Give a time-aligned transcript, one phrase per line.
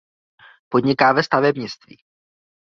[0.69, 1.95] Podniká ve stavebnictví.